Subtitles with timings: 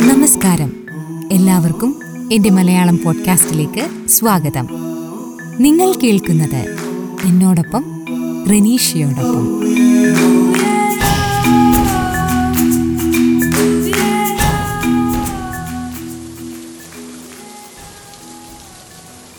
[0.00, 0.72] നമസ്കാരം.
[1.32, 2.00] എല്ലാവർക്കും
[2.32, 4.68] എന്റെ മലയാളം പോഡ്കാസ്റ്റിലേക്ക് സ്വാഗതം.
[5.58, 6.76] നിങ്ങൾ കേൾക്കുന്നത്
[7.24, 7.84] എന്നോടൊപ്പം
[8.50, 9.60] റനീഷയോടൊപ്പം.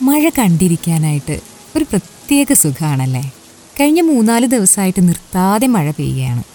[0.02, 1.40] മഴ കണ്ടിരിക്കാനായിട്ട്
[1.76, 3.32] ഒരു പ്രത്യേക സുഖമാണല്ലേ
[3.80, 6.53] കഴിഞ്ഞ മൂന്നാൽ ദിവസമായിട്ട് നിർത്താതെ മഴ പെയ്യുകയാണ്.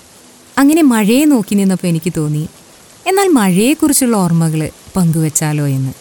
[0.60, 2.48] അങ്ങനെ മഴയെ നോക്കി നിന്നപ്പോൾ എനിക്ക് തോന്നി.
[3.08, 5.94] എന്നാൽ മഴയെക്കുറിച്ചുള്ള ഓർമ്മകൾ പങ്കുവെച്ചാലോ എന്ന്.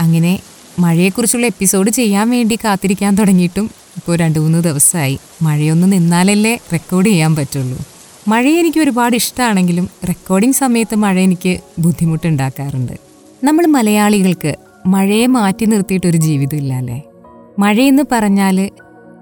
[0.00, 0.40] അങ്ങനെ
[0.78, 7.78] മഴയെക്കുറിച്ചുള്ള എപ്പിസോഡ് ചെയ്യാൻ വേണ്ടി കാത്തിരിക്കാൻ തുടങ്ങിയിട്ടും ഇപ്പോൾ രണ്ട് മൂന്ന് ദിവസമായി മഴയൊന്ന് നിന്നാലല്ലേ റെക്കോർഡ് ചെയ്യാൻ പറ്റുള്ളൂ.
[8.28, 12.92] മഴ എനിക്ക് ഒരുപാട് ഇഷ്ടമാണെങ്കിലും റെക്കോർഡിംഗ് സമയത്ത് മഴ എനിക്ക് ബുദ്ധിമുട്ടുണ്ടാക്കാറുണ്ട്.
[13.44, 17.02] നമ്മൾ മലയാളികൾക്ക് മഴയെ മാറ്റി നിർത്തിയിട്ടൊരു ജീവിതമില്ല അല്ലേ?
[17.58, 18.70] മഴയെന്ന് പറഞ്ഞാൽ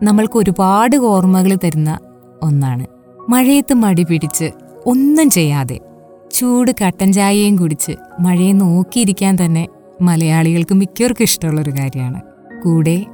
[0.02, 1.98] നമ്മൾക്ക് ഒരുപാട് ഓർമ്മകൾ തരുന്ന
[2.42, 2.97] ഒന്നാണ്.
[3.28, 4.50] മഴയത്ത് മടി പിടിച്ച്
[4.86, 5.80] ഒന്നും ചെയ്യാതെ
[6.34, 9.68] ചൂട് കട്ടൻ ചായയും കുടിച്ച് മഴയെ നോക്കിയിരിക്കാൻ തന്നെ
[10.02, 12.20] മലയാളികൾക്ക് മിക്കവർക്കും ഇഷ്ടമുള്ളൊരു കാര്യമാണ്.
[12.64, 13.06] കൂടെ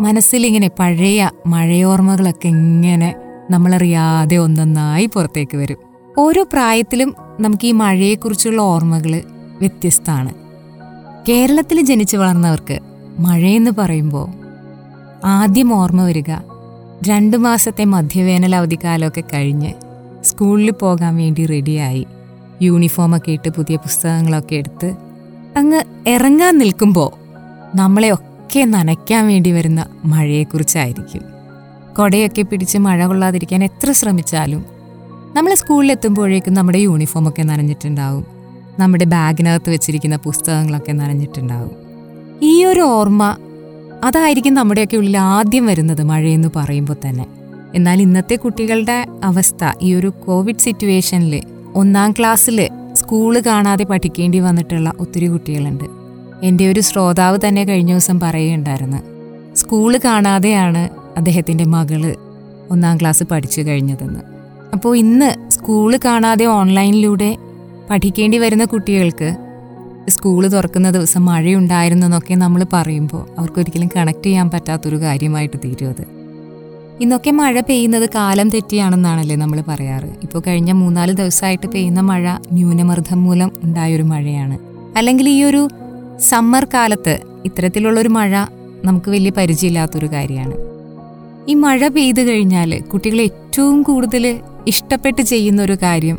[0.00, 3.14] മനസ്സിലിങ്ങനെ പഴയ മഴയോർമ്മകളൊക്കെ ഇങ്ങനെ
[3.50, 5.76] നമ്മളറിയാതെ ഒന്നൊന്നായി പുറത്തേക്ക് വരും.
[6.18, 9.22] ഓരോ പ്രായത്തിലും നമുക്ക് ഈ മഴയെക്കുറിച്ചുള്ള ഓർമ്മകൾ
[9.58, 10.34] വ്യത്യസ്തമാണ്.
[11.28, 12.78] കേരളത്തിൽ ജനിച്ചു വളർന്നവർക്ക്
[13.18, 14.28] മഴയെന്ന് പറയുമ്പോൾ
[15.24, 16.30] ആദ്യം ഓർമ്മ വരിക
[17.06, 19.72] രണ്ട് മാസത്തെ മധ്യവേനൽ അവധിക്കാലമൊക്കെ കഴിഞ്ഞ്
[20.24, 22.06] സ്കൂളിൽ പോകാൻ വേണ്ടി റെഡിയായി.
[22.62, 24.94] യൂണിഫോമൊക്കെ ഇട്ട് പുതിയ പുസ്തകങ്ങളൊക്കെ എടുത്ത്
[25.56, 27.10] അങ്ങ് ഇറങ്ങാൻ നിൽക്കുമ്പോൾ
[27.76, 31.22] നമ്മളെ ഒക്കെ നനയ്ക്കാൻ വേണ്ടി വരുന്ന മഴയെക്കുറിച്ചായിരിക്കും.
[31.96, 34.64] കൊടയൊക്കെ പിടിച്ച് മഴ കൊള്ളാതിരിക്കാൻ എത്ര ശ്രമിച്ചാലും
[35.36, 38.26] നമ്മൾ സ്കൂളിലെത്തുമ്പോഴേക്കും നമ്മുടെ യൂണിഫോമൊക്കെ നനഞ്ഞിട്ടുണ്ടാവും.
[38.78, 41.76] നമ്മുടെ ബാഗിനകത്ത് വെച്ചിരിക്കുന്ന പുസ്തകങ്ങളൊക്കെ നനഞ്ഞിട്ടുണ്ടാവും.
[42.42, 43.36] ഈ ഒരു ഓർമ്മ
[44.04, 47.26] അതായിരിക്കും നമ്മുടെയൊക്കെ ഉള്ളിൽ ആദ്യം വരുന്നത് മഴയെന്ന് പറയുമ്പോൾ തന്നെ.
[47.74, 51.42] എന്നാൽ ഇന്നത്തെ കുട്ടികളുടെ അവസ്ഥ ഈ ഒരു കോവിഡ് സിറ്റുവേഷനിൽ
[51.74, 55.84] ഒന്നാം ക്ലാസ്സിൽ സ്കൂൾ കാണാതെ പഠിക്കേണ്ടി വന്നിട്ടുള്ള ഒത്തിരി കുട്ടികളുണ്ട്.
[56.42, 58.96] എന്റെ ഒരു ശ്രോതാവ് തന്നെ കഴിഞ്ഞ ദിവസം പറയുകയുണ്ടായിരുന്നു
[59.56, 62.16] സ്കൂൾ കാണാതെയാണ് അദ്ദേഹത്തിന്റെ മകൾ
[62.70, 64.20] ഒന്നാം ക്ലാസ് പഠിച്ചു കഴിഞ്ഞതെന്ന്.
[64.72, 67.36] അപ്പോൾ ഇന്ന് സ്കൂൾ കാണാതെ ഓൺലൈനിലൂടെ
[67.90, 69.47] പഠിക്കേണ്ടി വരുന്ന കുട്ടികൾക്ക്
[70.08, 76.04] സ്കൂൾ തുറക്കുന്ന ദിവസം മഴയുണ്ടായിരുന്നു എന്നൊക്കെ നമ്മൾ പറയുമ്പോൾ അവർക്കൊരിക്കലും കണക്ട് ചെയ്യാൻ പറ്റാത്തൊരു കാര്യമായിട്ട് തീരും അത്.
[77.00, 80.04] ഇന്നൊക്കെ മഴ പെയ്യുന്നത് കാലം തെറ്റിയാണെന്നാണല്ലേ നമ്മൾ പറയാറ്.
[80.04, 84.58] ഇപ്പോൾ കഴിഞ്ഞ മൂന്നാൽ ദിവസമായിട്ട് പെയ്യുന്ന മഴ ന്യൂനമർദ്ദം മൂലം ഉണ്ടായൊരു മഴയാണ്.
[84.96, 85.68] അല്ലെങ്കിൽ ഈ ഒരു
[86.20, 88.36] സമ്മർ കാലത്ത് ഇത്തരത്തിലുള്ളൊരു മഴ
[88.84, 90.54] നമുക്ക് വലിയ പരിചയമില്ലാത്തൊരു കാര്യമാണ്.
[91.48, 96.18] ഈ മഴ പെയ്തു കഴിഞ്ഞാൽ കുട്ടികൾ ഏറ്റവും കൂടുതൽ ഇഷ്ടപ്പെട്ട് ചെയ്യുന്ന ഒരു കാര്യം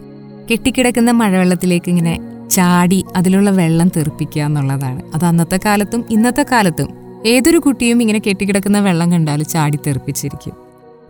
[0.52, 2.20] കെട്ടിക്കിടക്കുന്ന മഴവെള്ളത്തിലേക്ക് ഇങ്ങനെ
[2.50, 5.02] ചാടി അതിലുള്ള വെള്ളം തെറിപ്പിക്കുക എന്നുള്ളതാണ്.
[5.14, 6.90] അത് അന്നത്തെ കാലത്തും ഇന്നത്തെ കാലത്തും
[7.26, 10.54] ഏതൊരു കുട്ടിയും ഇങ്ങനെ കെട്ടിക്കിടക്കുന്ന വെള്ളം കണ്ടാൽ ചാടി തെറിപ്പിച്ചിരിക്കും.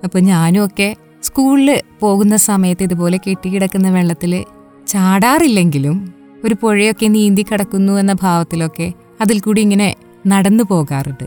[0.04, 4.46] അപ്പോൾ ഞാനും ഒക്കെ സ്കൂളിൽ പോകുന്ന സമയത്ത് ഇതുപോലെ കെട്ടിക്കിടക്കുന്ന വെള്ളത്തിൽ
[4.88, 6.14] ചാടാറില്ലെങ്കിലും
[6.46, 9.96] ഒരു പുഴയൊക്കെ നീന്തി കിടക്കുന്നു എന്ന ഭാവത്തിലൊക്കെ അതിൽ കൂടി ഇങ്ങനെ
[10.28, 11.24] നടന്നു പോകാറുണ്ട്.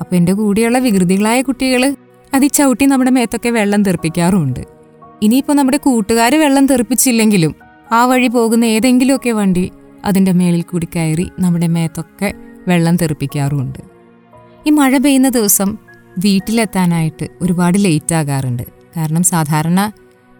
[0.00, 1.96] അപ്പോൾ എന്റെ കൂടെയുള്ള വികൃതികളായ കുട്ടികൾ
[2.34, 4.60] അതി ചവിട്ടി നമ്മുടെ മേത്തൊക്കെ വെള്ളം തെറിപ്പിക്കാറുമുണ്ട്.
[5.22, 7.54] ഇനിയിപ്പോൾ നമ്മുടെ കൂട്ടുകാർ വെള്ളം തെറിപ്പിച്ചില്ലെങ്കിലും
[7.92, 9.72] ആ വഴി പോകുന്ന ഏതെങ്കിലുമൊക്കെ വണ്ടി
[10.04, 12.34] അതിന്റെ മേളിൽ കൂടി കയറി നമ്മുടെ മേത്തൊക്കെ
[12.68, 13.78] വെള്ളം തെറിപ്പിക്കാറുമുണ്ട്.
[14.66, 15.78] ഈ മഴ പെയ്യുന്ന ദിവസം
[16.18, 18.62] വീട്ടിലെത്താനായിട്ട് ഒരുപാട് ലേറ്റ് ആകാറുണ്ട്.
[18.96, 19.92] കാരണം സാധാരണ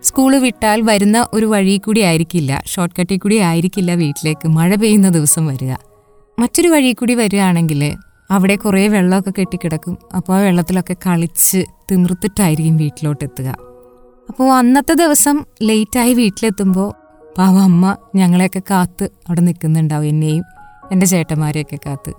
[0.02, 5.46] സ്കൂൾ വിട്ടാൽ വരുന്ന ഒരു വഴി കൂടി ആയിരിക്കില്ല ഷോർട്ട് കട്ടിൽ കൂടി ആയിരിക്കില്ല വീട്ടിലേക്ക് മഴ പെയ്യുന്ന ദിവസം
[5.46, 5.72] വരിക.
[6.40, 7.82] മറ്റൊരു വഴി കൂടി വരികയാണെങ്കിൽ
[8.30, 9.98] അവിടെ കുറേ വെള്ളമൊക്കെ കെട്ടിക്കിടക്കും.
[10.16, 13.48] അപ്പോൾ ആ വെള്ളത്തിലൊക്കെ കളിച്ച് തിമിർത്തിട്ടായിരിക്കും വീട്ടിലോട്ട് എത്തുക
[14.28, 17.01] അപ്പോൾ അന്നത്തെ ദിവസം ലേറ്റായി വീട്ടിലെത്തുമ്പോൾ
[17.38, 20.44] പാവ അമ്മ ഞങ്ങളെയൊക്കെ കാത്ത് അവിടെ നിൽക്കുന്നുണ്ടാവും എന്നെയും
[20.92, 22.12] എന്റെ ചേട്ടന്മാരെയൊക്കെ കാത്ത്.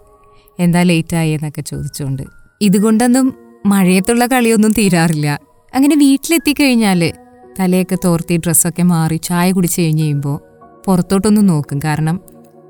[0.59, 2.23] എന്താ ലേറ്റായി എന്നൊക്കെ ചോദിച്ചുകൊണ്ട്
[2.61, 3.33] ഇതുകൊണ്ടൊന്നും
[3.65, 5.39] മഴയത്തുള്ള കളിയൊന്നും തീരാറില്ല.
[5.75, 7.13] അങ്ങനെ വീട്ടിലെത്തിക്കഴിഞ്ഞാൽ
[7.59, 10.37] തലയൊക്കെ തോർത്തി ഡ്രസ്സൊക്കെ മാറി ചായ കുടിച്ച് കഴിഞ്ഞ് കഴിയുമ്പോൾ
[10.85, 11.81] പുറത്തോട്ടൊന്ന് നോക്കും.
[11.83, 12.21] കാരണം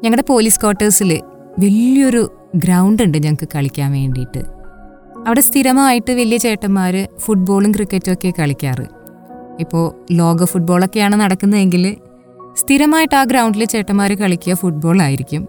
[0.03, 1.21] ഞങ്ങളുടെ പോലീസ് ക്വാർട്ടേഴ്സിൽ
[1.59, 4.43] വലിയൊരു ഗ്രൗണ്ട് ഉണ്ട് ഞങ്ങൾക്ക് കളിക്കാൻ വേണ്ടിയിട്ട്.
[5.27, 8.85] അവിടെ സ്ഥിരമായിട്ട് വലിയ ചേട്ടന്മാർ ഫുട്ബോളും ക്രിക്കറ്റും ഒക്കെ കളിക്കാറ്.
[9.59, 11.97] ഇപ്പോൾ ലോക ഫുട്ബോളൊക്കെയാണ് നടക്കുന്നതെങ്കിൽ
[12.55, 15.47] സ്ഥിരമായിട്ട് ആ ഗ്രൗണ്ടിൽ ചേട്ടന്മാർ കളിക്കുക ഫുട്ബോൾ ആയിരിക്കും.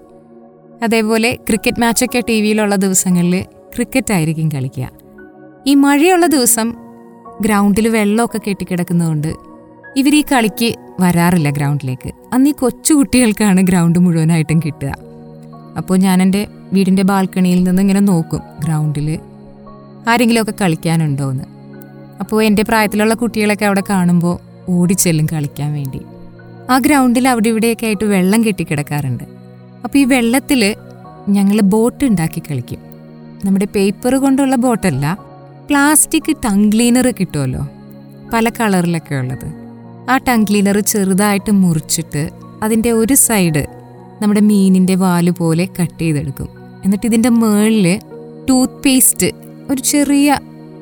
[0.82, 4.90] അതേപോലെ ക്രിക്കറ്റ് മാച്ചൊക്കെ ടി വിയിലുള്ള ദിവസങ്ങളിൽ ക്രിക്കറ്റ് ആയിരിക്കും കളിക്കുക.
[5.66, 6.74] ഈ മഴയുള്ള ദിവസം
[7.40, 9.34] ഗ്രൗണ്ടിൽ വെള്ളമൊക്കെ കെട്ടിക്കിടക്കുന്നതുകൊണ്ട്
[9.96, 12.10] ഇവർ ഈ കളിക്ക് വരാറില്ല ഗ്രൗണ്ടിലേക്ക്.
[12.32, 14.94] അന്ന് ഈ കൊച്ചു കുട്ടികൾക്കാണ് ഗ്രൗണ്ട് മുഴുവനായിട്ടും കിട്ടുക.
[15.76, 19.18] അപ്പോൾ ഞാൻ എന്റെ വീടിന്റെ ബാൽക്കണിയിൽ നിന്ന് ഇങ്ങനെ നോക്കും ഗ്രൗണ്ടിൽ
[20.08, 21.44] ആരെങ്കിലുമൊക്കെ കളിക്കാനുണ്ടോ എന്ന്
[22.20, 26.00] അപ്പോൾ എന്റെ പ്രായത്തിലുള്ള കുട്ടികളൊക്കെ അവിടെ കാണുമ്പോൾ ഓടിച്ചെല്ലും കളിക്കാൻ വേണ്ടി.
[26.70, 29.24] ആ ഗ്രൗണ്ടിൽ അവിടെ ഇവിടെയൊക്കെ ആയിട്ട് വെള്ളം കെട്ടിക്കിടക്കാറുണ്ട്.
[29.84, 30.76] അപ്പോൾ ഈ വെള്ളത്തിൽ
[31.28, 32.78] ഞങ്ങൾ ബോട്ട് ഉണ്ടാക്കി കളിക്കും.
[33.44, 35.18] നമ്മുടെ പേപ്പർ കൊണ്ടുള്ള ബോട്ടല്ല
[35.68, 37.68] പ്ലാസ്റ്റിക് ടങ് ക്ലീനർ കിട്ടുമല്ലോ
[38.32, 39.46] പല കളറിലൊക്കെ ഉള്ളത്.
[40.10, 42.30] ആ ടങ് ക്ലീനർ ചെറുതായിട്ട് മുറിച്ചിട്ട്
[42.62, 43.66] അതിന്റെ ഒരു സൈഡ്
[44.22, 46.48] നമ്മുടെ മീനിന്റെ വാൽ പോലെ കട്ട് ചെയ്തെടുക്കും.
[46.84, 48.00] എന്നിട്ട് ഇതിന്റെ മേളിൽ
[48.48, 49.26] ടൂത്ത് പേസ്റ്റ്
[49.70, 50.38] ഒരു ചെറിയ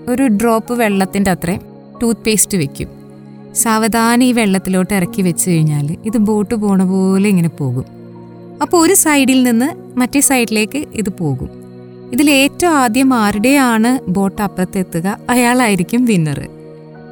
[0.09, 1.61] ഒരു ഡ്രോപ്പ് വെള്ളത്തിന്റെ അത്രയും
[2.03, 3.02] ടൂത്ത് പേസ്റ്റ് വെക്കും.
[3.55, 7.85] സാവധാനം ഈ വെള്ളത്തിലോട്ട് ഇറക്കി വെച്ച് കഴിഞ്ഞാൽ ഇത് ബോട്ട് പോണ പോലെ ഇങ്ങനെ പോകും.
[8.63, 11.51] അപ്പോൾ ഒരു സൈഡിൽ നിന്ന് മറ്റേ സൈഡിലേക്ക് ഇത് പോകും.
[12.13, 15.19] ഇതിൽ ഏറ്റവും ആദ്യം ആരുടെയാണ് ബോട്ട് അപ്പുറത്തെത്തുക?
[15.31, 16.49] അയാളായിരിക്കും വിന്നർ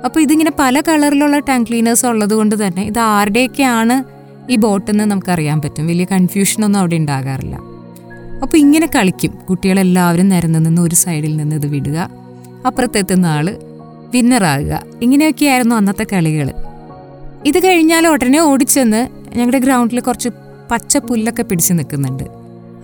[0.05, 4.05] അപ്പോൾ ഇതിങ്ങനെ പല കളറിലുള്ള ടാങ്ക് ക്ലീനേഴ്സ് ഉള്ളത് കൊണ്ട് തന്നെ ഇത് ആരുടെയൊക്കെയാണ്
[4.53, 5.87] ഈ ബോട്ടെന്ന് നമുക്കറിയാൻ പറ്റും.
[5.87, 7.57] വലിയ കൺഫ്യൂഷനൊന്നും അവിടെ ഉണ്ടാകാറില്ല.
[8.43, 9.33] അപ്പോൾ ഇങ്ങനെ കളിക്കും.
[9.51, 12.11] കുട്ടികളെല്ലാവരും നിരന്ന് നിന്ന് ഒരു സൈഡിൽ നിന്ന് ഇത് വിടുക.
[12.67, 13.57] അപ്പുറത്തെത്തുന്ന ആൾ
[14.15, 14.83] വിന്നറാകുക.
[15.03, 16.53] ഇങ്ങനെയൊക്കെയായിരുന്നു അന്നത്തെ കളികൾ.
[17.47, 20.29] ഇത് കഴിഞ്ഞാൽ ഉടനെ ഓടിച്ചെന്ന് ഞങ്ങളുടെ ഗ്രൗണ്ടിൽ കുറച്ച്
[20.71, 22.25] പച്ച പുല്ലൊക്കെ പിടിച്ച് നിൽക്കുന്നുണ്ട്.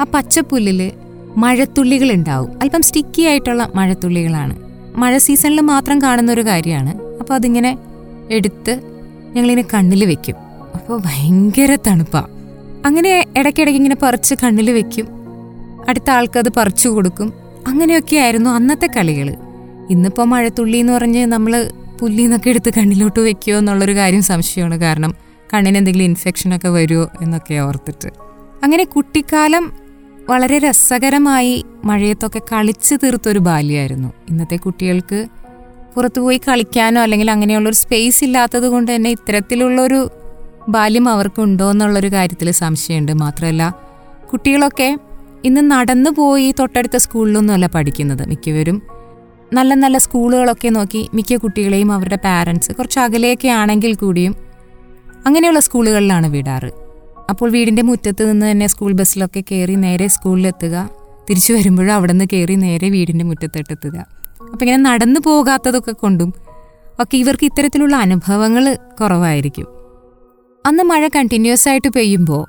[0.00, 0.92] ആ പച്ചപ്പുല്ലിൽ
[1.36, 2.58] മഴത്തുള്ളികൾ ഉണ്ടാവും.
[2.62, 4.56] അല്പം സ്റ്റിക്കി ആയിട്ടുള്ള മഴത്തുള്ളികളാണ്.
[4.96, 7.18] മഴ സീസണിൽ മാത്രം കാണുന്ന ഒരു കാര്യമാണ്.
[7.20, 7.78] അപ്പോൾ അതിങ്ങനെ
[8.30, 8.80] എടുത്ത്
[9.34, 10.34] ഞങ്ങളിങ്ങനെ കണ്ണിൽ വെക്കും.
[10.74, 12.26] അപ്പോൾ ഭയങ്കര തണുപ്പാണ്
[12.86, 15.08] അങ്ങനെ ഇടയ്ക്കിടയ്ക്ക് ഇങ്ങനെ പറിച്ച് കണ്ണിൽ വെക്കും.
[15.88, 17.32] അടുത്ത ആൾക്കത് പറിച്ചു കൊടുക്കും.
[17.68, 19.36] അങ്ങനെയൊക്കെയായിരുന്നു അന്നത്തെ കളികൾ.
[19.90, 24.80] ഇന്നിപ്പോൾ മഴത്തുള്ളി എന്ന് പറഞ്ഞ് നമ്മൾ പുല്ലിന്നൊക്കെ എടുത്ത് കണ്ണിലോട്ട് വെക്കുമോ എന്നുള്ളൊരു കാര്യം സംശയമാണ്.
[24.80, 25.14] കാരണം
[25.54, 28.08] കണ്ണിന് എന്തെങ്കിലും ഇൻഫെക്ഷനൊക്കെ വരുമോ എന്നൊക്കെ ഓർത്തിട്ട്.
[28.64, 29.72] അങ്ങനെ കുട്ടിക്കാലം
[30.28, 34.12] വളരെ രസകരമായി മഴയത്തൊക്കെ കളിച്ചു തീർത്തൊരു ബാല്യമായിരുന്നു.
[34.30, 35.26] ഇന്നത്തെ കുട്ടികൾക്ക്
[35.94, 40.10] പുറത്തു പോയി കളിക്കാനോ അല്ലെങ്കിൽ അങ്ങനെയുള്ളൊരു സ്പേസ് ഇല്ലാത്തത് കൊണ്ട് തന്നെ ഇത്തരത്തിലുള്ളൊരു
[40.68, 43.12] ബാല്യം അവർക്കുണ്ടോ എന്നുള്ളൊരു കാര്യത്തിൽ സംശയമുണ്ട്.
[43.12, 43.74] മാത്രമല്ല
[44.32, 44.98] കുട്ടികളൊക്കെ
[45.44, 48.28] ഇന്ന് നടന്നു പോയി തൊട്ടടുത്ത സ്കൂളിലൊന്നുമല്ല പഠിക്കുന്നത്.
[48.28, 48.82] മിക്കവരും
[49.52, 54.36] നല്ല നല്ല സ്കൂളുകളൊക്കെ നോക്കി മിക്ക കുട്ടികളെയും അവരുടെ പാരൻസ് കുറച്ച് അകലെയൊക്കെ ആണെങ്കിൽ കൂടിയും
[55.26, 56.70] അങ്ങനെയുള്ള സ്കൂളുകളിലാണ് വിടാറ്.
[57.30, 60.90] അപ്പോൾ വീടിന്റെ മുറ്റത്ത് നിന്ന് തന്നെ സ്കൂൾ ബസ്സിലൊക്കെ കയറി നേരെ സ്കൂളിലെത്തുക
[61.30, 64.06] തിരിച്ചു വരുമ്പോഴും അവിടെ നിന്ന് കയറി നേരെ വീടിന്റെ മുറ്റത്തോട്ടെത്തുക
[64.52, 66.34] അപ്പം ഇങ്ങനെ നടന്നു പോകാത്തതൊക്കെ കൊണ്ടും
[67.00, 69.66] ഒക്കെ ഇവർക്ക് ഇത്തരത്തിലുള്ള അനുഭവങ്ങൾ കുറവായിരിക്കും.
[70.66, 72.46] അന്ന് മഴ കണ്ടിന്യൂസ് ആയിട്ട് പെയ്യുമ്പോൾ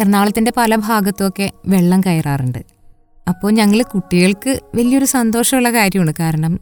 [0.00, 2.75] എറണാകുളത്തിന്റെ പല ഭാഗത്തുമൊക്കെ വെള്ളം കയറാറുണ്ട്.
[3.28, 6.12] അപ്പോൾ ഞങ്ങൾ കുട്ടികൾക്ക് വലിയൊരു സന്തോഷമുള്ള കാര്യമാണ്.
[6.20, 6.60] കാരണം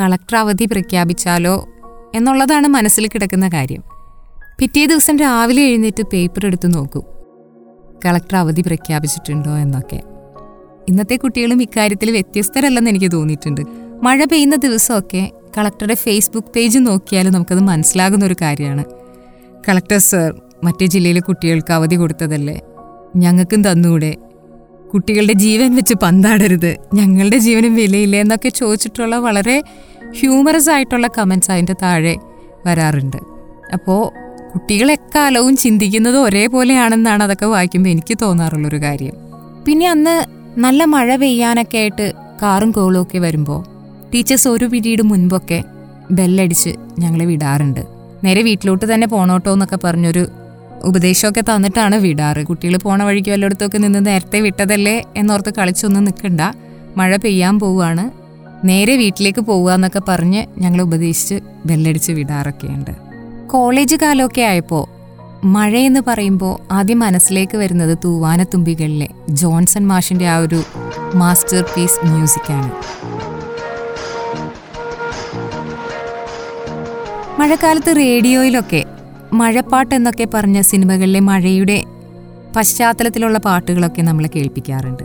[0.00, 1.68] കളക്ടർ അവധി പ്രഖ്യാപിച്ചാലോ
[2.14, 3.82] എന്നുള്ളതാണ് മനസ്സിൽ കിടക്കുന്ന കാര്യം.
[4.58, 7.02] പിറ്റേ ദിവസം രാവിലെ എഴുന്നേറ്റ് പേപ്പർ എടുത്ത് നോക്കൂ.
[8.06, 10.02] കളക്ടർ അവധി പ്രഖ്യാപിച്ചിട്ടുണ്ടോ എന്നൊക്കെ.
[10.88, 13.60] ഇന്നത്തെ കുട്ടികളും ഇക്കാര്യത്തിൽ വ്യത്യസ്തരല്ലെന്ന് എനിക്ക് തോന്നിയിട്ടുണ്ട്.
[14.02, 18.84] മഴ പെയ്യുന്ന ദിവസമൊക്കെ കളക്ടറുടെ ഫേസ്ബുക്ക് പേജ് നോക്കിയാൽ നമുക്കത് മനസ്സിലാകുന്ന ഒരു കാര്യമാണ്.
[19.68, 22.60] കളക്ടർ സർ മറ്റേ ജില്ലയിലെ കുട്ടികൾക്ക് അവധി കൊടുത്തതല്ലേ?
[23.16, 24.16] ഞങ്ങൾക്കും തന്നൂടെ.
[24.94, 26.76] കുട്ടികളുടെ ജീവൻ വെച്ച് പന്താടരുത്.
[26.94, 29.62] ഞങ്ങളുടെ ജീവനും വിലയില്ല എന്നൊക്കെ ചോദിച്ചിട്ടുള്ള വളരെ
[30.18, 32.16] ഹ്യൂമറസ് ആയിട്ടുള്ള കമൻസ് അതിന്റെ താഴെ
[32.66, 33.16] വരാറുണ്ട്.
[33.72, 34.12] അപ്പോൾ
[34.52, 39.14] കുട്ടികളെക്കാലവും ചിന്തിക്കുന്നത് ഒരേപോലെയാണെന്നാണ് അതൊക്കെ വായിക്കുമ്പോൾ എനിക്ക് തോന്നാറുള്ളൊരു കാര്യം.
[39.66, 40.14] പിന്നെ അന്ന്
[40.60, 42.12] നല്ല മഴ പെയ്യാനൊക്കെ ആയിട്ട്
[42.42, 43.64] കാറും കോളും ഒക്കെ വരുമ്പോൾ
[44.14, 45.64] ടീച്ചേഴ്സ് ഒരു പിരീഡ് മുൻപൊക്കെ
[46.10, 47.80] ബെല്ലടിച്ച് ഞങ്ങളെ വിടാറുണ്ട്.
[48.24, 50.28] നേരെ വീട്ടിലോട്ട് തന്നെ പോണോട്ടോ എന്നൊക്കെ പറഞ്ഞൊരു
[50.84, 52.46] ഉപദേശമൊക്കെ തന്നിട്ടാണ് വിടാറ്.
[52.46, 56.40] കുട്ടികൾ പോണ വഴിക്ക് വല്ലയിടത്തൊക്കെ നിന്ന് നേരത്തെ വിട്ടതല്ലേ എന്നോർത്ത് കളിച്ചൊന്നും നിൽക്കണ്ട
[56.96, 58.10] മഴ പെയ്യാൻ പോവുകയാണ്
[58.68, 62.90] നേരെ വീട്ടിലേക്ക് പോവുക എന്നൊക്കെ പറഞ്ഞ് ഞങ്ങൾ ഉപദേശിച്ച് ബെല്ലടിച്ച് വിടാറൊക്കെയുണ്ട്.
[63.46, 65.00] കോളേജ് കാലമൊക്കെ ആയപ്പോൾ
[65.46, 70.62] മഴയെന്ന് പറയുമ്പോൾ ആദ്യം മനസ്സിലേക്ക് വരുന്നത് തൂവാനത്തുമ്പികളിലെ ജോൺസൺ മാഷിന്റെ ആ ഒരു
[71.14, 72.70] മാസ്റ്റർ പീസ് മ്യൂസിക്കാണ്.
[77.40, 78.84] മഴക്കാലത്ത് റേഡിയോയിലൊക്കെ
[79.32, 81.84] മഴപ്പാട്ട് എന്നൊക്കെ പറഞ്ഞ സിനിമകളിലെ മഴയുടെ
[82.56, 85.02] പശ്ചാത്തലത്തിലുള്ള പാട്ടുകളൊക്കെ നമ്മൾ കേൾപ്പിക്കാറുണ്ട്.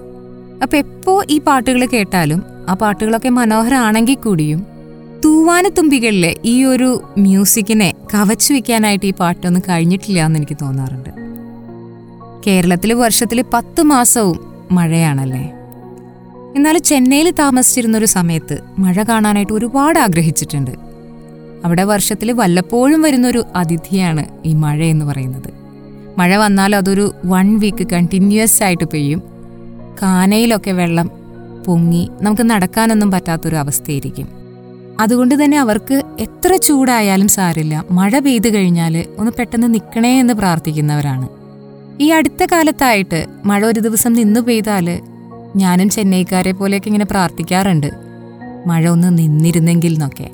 [0.63, 4.65] അപ്പോൾ എപ്പോൾ ഈ പാട്ടുകൾ കേട്ടാലും ആ പാട്ടുകളൊക്കെ മനോഹരമാണെങ്കിൽ കൂടിയും
[5.25, 11.09] തൂവാനത്തുമ്പികളിലെ ഈ ഒരു മ്യൂസിക്കിനെ കവച്ചു വയ്ക്കാനായിട്ട് ഈ പാട്ടൊന്നും കഴിഞ്ഞിട്ടില്ല എന്ന് എനിക്ക് തോന്നാറുണ്ട്.
[12.47, 14.39] കേരളത്തിൽ വർഷത്തിൽ പത്ത് മാസവും
[14.71, 15.51] മഴയാണല്ലേ?
[16.55, 20.84] എന്നാൽ ചെന്നൈയിൽ താമസിച്ചിരുന്ന ഒരു സമയത്ത് മഴ കാണാനായിട്ട് ഒരുപാട് ആഗ്രഹിച്ചിട്ടുണ്ട്.
[21.65, 25.49] അവിടെ വർഷത്തിൽ വല്ലപ്പോഴും വരുന്നൊരു അതിഥിയാണ് ഈ മഴ എന്ന് പറയുന്നത്.
[26.17, 29.21] മഴ വന്നാൽ അതൊരു വൺ വീക്ക് കണ്ടിന്യൂസ് ആയിട്ട് പെയ്യും.
[30.01, 31.09] കാനയിലൊക്കെ വെള്ളം
[31.65, 34.27] പൊങ്ങി നമുക്ക് നടക്കാനൊന്നും പറ്റാത്തൊരു അവസ്ഥയായിരിക്കും.
[34.99, 41.27] അതുകൊണ്ട് തന്നെ അവർക്ക് എത്ര ചൂടായാലും സാരില്ല മഴ പെയ്തു കഴിഞ്ഞാൽ ഒന്ന് പെട്ടെന്ന് നിൽക്കണേ എന്ന് പ്രാർത്ഥിക്കുന്നവരാണ്.
[42.01, 44.99] ഈ അടുത്ത കാലത്തായിട്ട് മഴ ഒരു ദിവസം നിന്നു പെയ്താൽ
[45.55, 47.89] ഞാനും ചെന്നൈക്കാരെ പോലെയൊക്കെ ഇങ്ങനെ പ്രാർത്ഥിക്കാറുണ്ട്.
[48.67, 50.29] മഴ ഒന്ന് നിന്നിരുന്നെങ്കിൽ എന്നൊക്കെ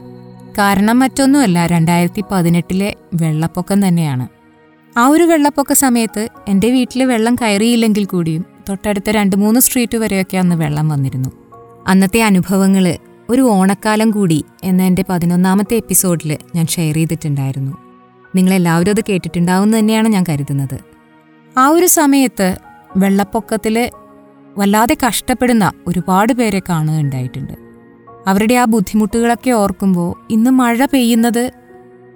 [0.58, 4.28] കാരണം മറ്റൊന്നുമല്ല രണ്ടായിരത്തി പതിനെട്ടിലെ വെള്ളപ്പൊക്കം തന്നെയാണ്.
[4.98, 10.56] ആ ഒരു വെള്ളപ്പൊക്ക സമയത്ത് എന്റെ വീട്ടിൽ വെള്ളം കയറിയില്ലെങ്കിൽ കൂടിയും തൊട്ടടുത്ത രണ്ട് മൂന്ന് സ്ട്രീറ്റ് വരെയൊക്കെ അന്ന്
[10.56, 11.30] വെള്ളം വന്നിരുന്നു.
[11.88, 12.98] അന്നത്തെ അനുഭവങ്ങൾ
[13.30, 17.78] ഒരു ഓണക്കാലം കൂടി എന്ന എന്റെ പതിനൊന്നാമത്തെ എപ്പിസോഡിൽ ഞാൻ ഷെയർ ചെയ്തിട്ടുണ്ടായിരുന്നു.
[18.36, 20.80] നിങ്ങളെല്ലാവരും അത് കേട്ടിട്ടുണ്ടാവുമെന്ന് തന്നെയാണ് ഞാൻ കരുതുന്നത്.
[21.58, 22.58] ആ ഒരു സമയത്ത്
[22.98, 23.92] വെള്ളപ്പൊക്കത്തിൽ
[24.58, 27.71] വല്ലാതെ കഷ്ടപ്പെടുന്ന ഒരുപാട് പേരെ കാണുകയുണ്ടായിട്ടുണ്ട്.
[28.28, 31.52] അവരുടെ ആ ബുദ്ധിമുട്ടുകളൊക്കെ ഓർക്കുമ്പോൾ ഇന്ന് മഴ പെയ്യുന്നത്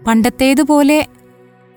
[0.08, 1.08] പണ്ടത്തേതുപോലെ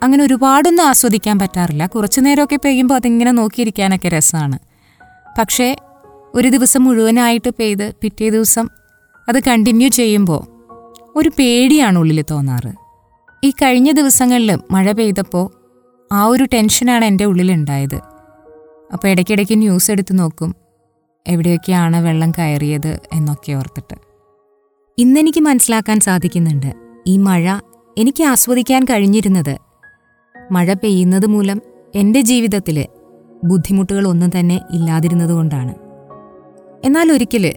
[0.03, 1.87] അങ്ങനെ ഒരുപാടൊന്നും ആസ്വദിക്കാൻ പറ്റാറില്ല.
[1.87, 4.59] കുറച്ചു നേരമൊക്കെ പെയ്യുമ്പോൾ അതിങ്ങനെ നോക്കിയിരിക്കാനൊക്കെ രസമാണ്
[5.39, 5.77] പക്ഷേ
[6.35, 8.69] ഒരു ദിവസം മുഴുവനായിട്ട് പെയ്ത് പിറ്റേ ദിവസം
[9.29, 10.43] അത് കണ്ടിന്യൂ ചെയ്യുമ്പോൾ
[11.17, 12.73] ഒരു പേടിയാണ് ഉള്ളിൽ തോന്നാറ്.
[13.45, 15.51] ഈ കഴിഞ്ഞ ദിവസങ്ങളിൽ മഴ പെയ്തപ്പോൾ
[16.13, 18.01] ആ ഒരു ടെൻഷനാണ് എന്റെ ഉള്ളിലുണ്ടായത്.
[18.93, 20.57] അപ്പോൾ ഇടയ്ക്കിടയ്ക്ക് ന്യൂസ് എടുത്ത് നോക്കും
[21.27, 24.08] എവിടെയൊക്കെയാണ് വെള്ളം കയറിയത് എന്നൊക്കെ ഓർത്തിട്ട്.
[24.99, 26.73] ഇന്നെനിക്ക് മനസ്സിലാക്കാൻ സാധിക്കുന്നുണ്ട്.
[27.07, 27.59] ഈ മഴ
[27.99, 29.59] എനിക്ക് ആസ്വദിക്കാൻ കഴിഞ്ഞിരുന്നത്.
[30.53, 31.63] മഴ പെയ്യുന്നത് മൂലം
[31.95, 32.87] എന്റെ ജീവിതത്തിൽ
[33.45, 35.75] ബുദ്ധിമുട്ടുകൾ ഒന്നും തന്നെ ഇല്ലാതിരുന്നതുകൊണ്ടാണ്
[36.85, 37.55] എന്നാൽ ഒരിക്കൽ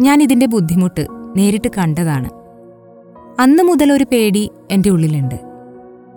[0.00, 2.28] ഞാൻ ഇതിന്റെ ബുദ്ധിമുട്ട് നേരിട്ട് കണ്ടതാണ്.
[3.40, 5.34] അന്ന് മുതൽ ഒരു പേടി എന്റെ ഉള്ളിലുണ്ട്.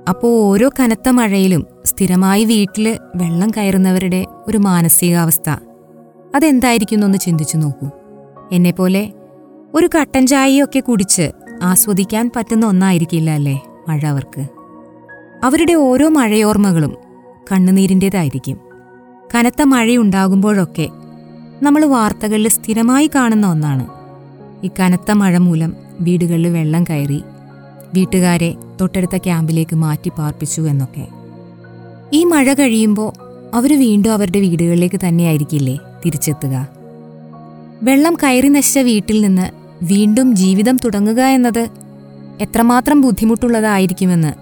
[0.10, 5.50] അപ്പോൾ ഓരോ കനത്ത മഴയിലും സ്ഥിരമായി വീട്ടിൽ വെള്ളം കയറുന്നവരുടെ ഒരു മാനസികാവസ്ഥ.
[6.36, 7.90] അതെന്തായിരിക്കുന്നു എന്നൊന്ന് ചിന്തിച്ചു നോക്കൂ.
[8.52, 9.12] എന്നെപ്പോലെ
[9.76, 11.32] ഒരു കട്ടൻ ചായയൊക്കെ കുടിച്ച്
[11.64, 14.48] ആസ്വദിക്കാൻ പറ്റുന്ന ഒന്നായിരിക്കില്ല അല്ലേ മഴ അവർക്ക്?
[15.44, 16.98] അവരുടെ ഓരോ മഴയോർമ്മകളും
[17.52, 18.58] കണ്ണുനീരിന്റേതായിരിക്കും.
[19.36, 20.90] കനത്ത മഴയുണ്ടാകുമ്പോഴൊക്കെ
[21.64, 23.88] നമ്മൾ വാർത്തകളിൽ സ്ഥിരമായി കാണുന്ന ഒന്നാണ്.
[24.66, 27.24] ഈ കനത്ത മഴ മൂലം വീടുകളിൽ വെള്ളം കയറി
[27.94, 31.08] വീട്ടുകാരെ തൊട്ടടുത്ത ക്യാമ്പിലേക്ക് മാറ്റി പാർപ്പിച്ചു എന്നൊക്കെ.
[32.14, 33.14] ഈ മഴ കഴിയുമ്പോൾ
[33.54, 36.68] അവർ വീണ്ടും അവരുടെ വീടുകളിലേക്ക് തന്നെയായിരിക്കില്ലേ തിരിച്ചെത്തുക?
[37.84, 41.68] വെള്ളം കയറി നശിച്ച വീട്ടിൽ നിന്ന് വീണ്ടും ജീവിതം തുടങ്ങുക എന്നത്
[42.42, 44.34] എത്രമാത്രം ബുദ്ധിമുട്ടുള്ളതായിരിക്കുമെന്ന്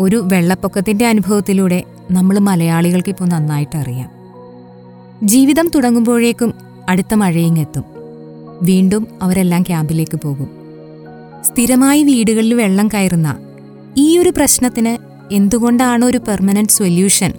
[0.00, 4.10] ഒരു വെള്ളപ്പൊക്കത്തിന്റെ അനുഭവത്തിലൂടെ നമ്മൾ മലയാളികൾക്ക് ഇപ്പോൾ നന്നായിട്ട് അറിയാം.
[5.24, 6.54] ജീവിതം തുടങ്ങുമ്പോഴേക്കും
[6.88, 7.84] അടുത്ത മഴയിങ്ങെത്തും
[8.62, 10.50] വീണ്ടും അവരെല്ലാം ക്യാമ്പിലേക്ക് പോകും.
[11.42, 13.36] സ്ഥിരമായി വീടുകളിൽ വെള്ളം കയറുന്ന
[13.96, 17.32] ഈ ഒരു പ്രശ്നത്തിന് എന്തുകൊണ്ടാണ് ഒരു പെർമനന്റ് സൊല്യൂഷൻ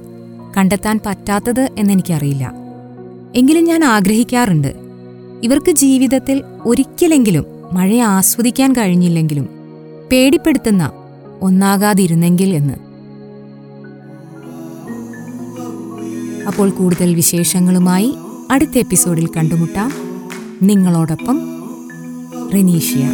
[0.57, 2.53] കണ്ടെത്താൻ പറ്റാത്തത് എന്നെനിക്കറിയില്ല.
[3.35, 4.78] എങ്കിലും ഞാൻ ആഗ്രഹിക്കാറുണ്ട്
[5.43, 9.49] ഇവർക്ക് ജീവിതത്തിൽ ഒരിക്കലെങ്കിലും മഴയെ ആസ്വദിക്കാൻ കഴിഞ്ഞില്ലെങ്കിലും
[10.11, 10.91] പേടിപ്പെടുത്തുന്ന
[11.41, 12.73] ഒന്നാകാതിരുന്നെങ്കിൽ എന്ന്.
[16.47, 18.15] അപ്പോൾ കൂടുതൽ വിശേഷങ്ങളുമായി
[18.51, 19.91] അടുത്ത എപ്പിസോഡിൽ കണ്ടുമുട്ടാം.
[20.61, 21.39] നിങ്ങളോടൊപ്പം
[22.53, 23.09] റെനീഷ്യ.